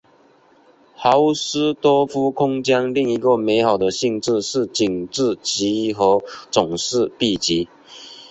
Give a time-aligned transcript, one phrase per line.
[0.95, 7.69] 豪斯多夫空间另一个美好的性质是紧致集合总是闭集。